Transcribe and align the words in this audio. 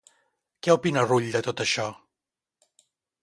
Què 0.67 0.71
opina 0.77 1.03
Rull 1.11 1.27
de 1.35 1.43
tot 1.49 1.63
això? 1.65 1.85